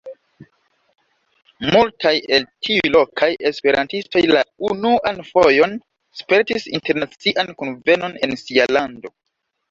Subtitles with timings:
[1.73, 5.75] Multaj el tiuj lokaj esperantistoj la unuan fojon
[6.21, 9.13] spertis internacian kunvenon en sia lando.